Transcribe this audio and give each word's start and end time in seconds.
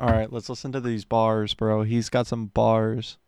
All 0.00 0.08
right, 0.08 0.32
let's 0.32 0.48
listen 0.48 0.70
to 0.72 0.80
these 0.80 1.04
bars, 1.04 1.54
bro. 1.54 1.82
He's 1.82 2.08
got 2.08 2.28
some 2.28 2.46
bars. 2.46 3.18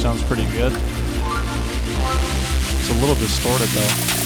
Sounds 0.00 0.24
pretty 0.24 0.44
good. 0.46 0.72
It's 2.72 2.90
a 2.90 2.94
little 2.94 3.14
distorted 3.14 3.68
though. 3.68 4.19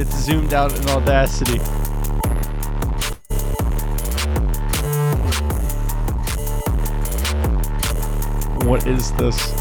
It's 0.00 0.16
zoomed 0.16 0.54
out 0.54 0.74
in 0.74 0.88
Audacity. 0.88 1.58
What 8.66 8.86
is 8.86 9.12
this? 9.12 9.52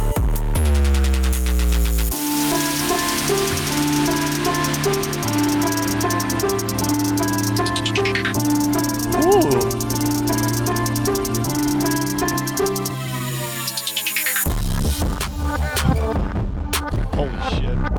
Ooh. 9.26 9.60
Holy 17.14 17.60
shit. 17.60 17.99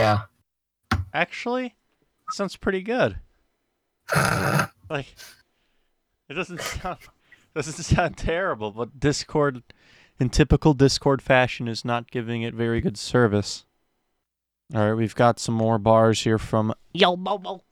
Yeah. 0.00 0.20
Actually, 1.12 1.74
sounds 2.30 2.56
pretty 2.56 2.80
good. 2.80 3.18
like, 4.88 5.14
it 6.28 6.34
doesn't 6.34 6.62
sound 6.62 6.98
doesn't 7.54 7.82
sound 7.84 8.16
terrible, 8.16 8.70
but 8.70 8.98
Discord, 8.98 9.62
in 10.18 10.30
typical 10.30 10.72
Discord 10.72 11.20
fashion, 11.20 11.68
is 11.68 11.84
not 11.84 12.10
giving 12.10 12.40
it 12.40 12.54
very 12.54 12.80
good 12.80 12.96
service. 12.96 13.66
All 14.74 14.88
right, 14.88 14.94
we've 14.94 15.14
got 15.14 15.38
some 15.38 15.54
more 15.54 15.78
bars 15.78 16.22
here 16.22 16.38
from 16.38 16.72
Yo 16.94 17.16
Bobo. 17.16 17.62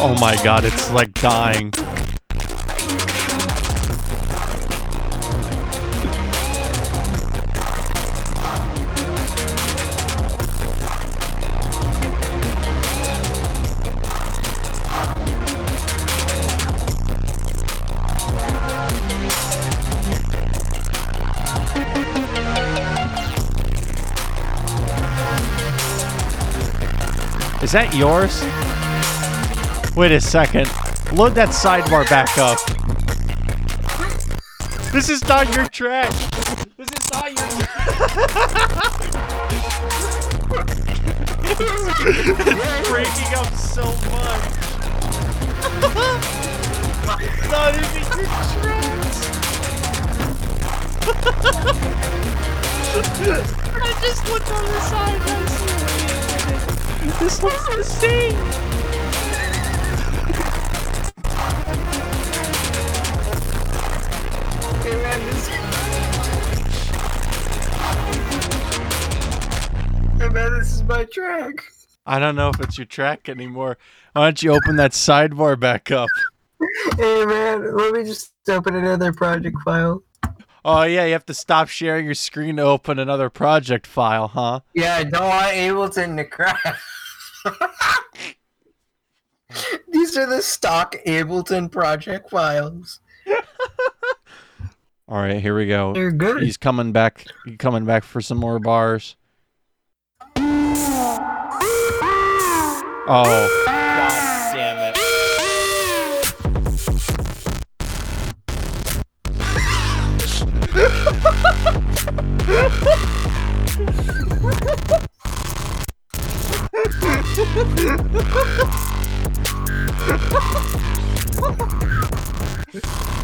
Oh 0.00 0.16
my 0.20 0.36
god, 0.44 0.64
it's 0.64 0.92
like 0.92 1.12
dying. 1.14 1.72
Is 27.60 27.72
that 27.72 27.92
yours? 27.92 28.40
Wait 29.98 30.12
a 30.12 30.20
second. 30.20 30.68
Load 31.12 31.34
that 31.34 31.48
sidebar 31.48 32.08
back 32.08 32.38
up. 32.38 32.58
This 34.92 35.08
is 35.08 35.26
not 35.26 35.52
your 35.56 35.66
track. 35.66 36.12
This 36.76 36.88
is 36.92 37.10
not 37.10 37.36
your 37.36 37.48
it's 41.50 41.58
breaking 42.88 43.34
up 43.34 43.52
so 43.56 43.82
much. 43.82 44.44
not 47.50 47.74
even 47.74 48.02
your 48.06 48.14
tracks. 48.54 49.18
I 53.74 53.98
just 54.00 54.22
looked 54.28 54.50
on 54.52 54.64
the 54.64 54.80
side 54.80 55.16
and 55.16 55.28
I 55.28 55.40
see 56.68 57.10
This 57.18 57.42
looks 57.42 57.66
the 57.74 57.82
same. 57.82 58.38
My 70.88 71.04
track. 71.04 71.62
I 72.06 72.18
don't 72.18 72.34
know 72.34 72.48
if 72.48 72.58
it's 72.60 72.78
your 72.78 72.86
track 72.86 73.28
anymore. 73.28 73.76
Why 74.14 74.24
don't 74.24 74.42
you 74.42 74.52
open 74.52 74.76
that 74.76 74.92
sidebar 74.92 75.60
back 75.60 75.90
up? 75.90 76.08
Hey 76.96 77.26
man, 77.26 77.76
let 77.76 77.92
me 77.92 78.04
just 78.04 78.32
open 78.48 78.74
another 78.74 79.12
project 79.12 79.58
file. 79.64 80.02
Oh 80.64 80.82
yeah, 80.82 81.04
you 81.04 81.12
have 81.12 81.26
to 81.26 81.34
stop 81.34 81.68
sharing 81.68 82.06
your 82.06 82.14
screen 82.14 82.56
to 82.56 82.62
open 82.62 82.98
another 82.98 83.30
project 83.30 83.86
file, 83.86 84.28
huh? 84.28 84.60
Yeah, 84.74 84.96
I 84.96 85.04
don't 85.04 85.28
want 85.28 85.52
Ableton 85.52 86.16
to 86.16 86.24
crash. 86.24 86.82
These 89.88 90.16
are 90.16 90.26
the 90.26 90.42
stock 90.42 90.96
Ableton 91.06 91.70
project 91.70 92.30
files. 92.30 93.00
All 95.08 95.18
right, 95.18 95.40
here 95.40 95.56
we 95.56 95.66
go. 95.66 95.92
They're 95.92 96.10
good. 96.10 96.42
He's 96.42 96.56
coming 96.56 96.92
back. 96.92 97.24
He's 97.44 97.56
coming 97.56 97.84
back 97.84 98.04
for 98.04 98.20
some 98.20 98.38
more 98.38 98.58
bars. 98.58 99.16
Oh, 103.10 103.24
god 103.64 104.52
damn 104.52 104.92
it! 104.92 104.98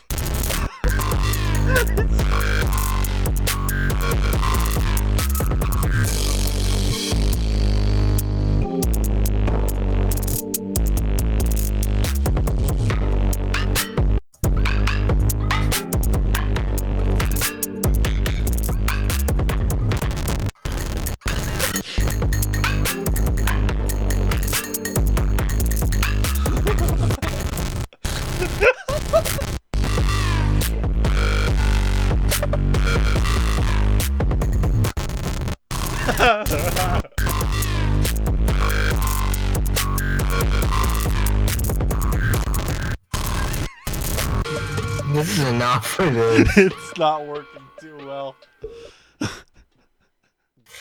This 45.75 45.99
is 45.99 45.99
enough 45.99 46.11
for 46.11 46.11
this. 46.11 46.57
it's 46.57 46.99
not 46.99 47.27
working 47.27 47.63
too 47.81 47.97
well. 47.99 48.37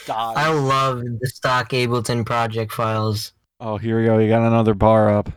Die. 0.05 0.33
I 0.35 0.51
love 0.51 1.01
the 1.21 1.27
stock 1.27 1.69
Ableton 1.69 2.25
project 2.25 2.71
files. 2.71 3.33
Oh, 3.59 3.77
here 3.77 3.99
we 3.99 4.05
go. 4.05 4.17
You 4.17 4.27
got 4.27 4.45
another 4.45 4.73
bar 4.73 5.09
up. 5.09 5.29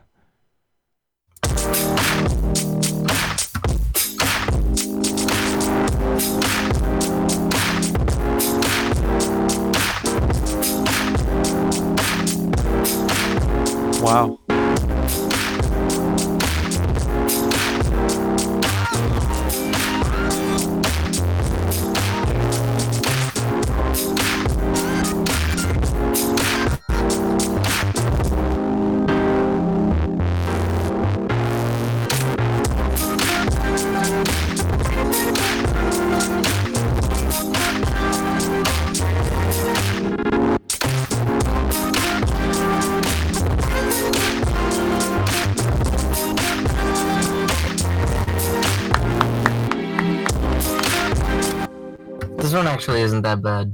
One 52.57 52.67
actually 52.67 53.01
isn't 53.01 53.21
that 53.21 53.41
bad. 53.41 53.73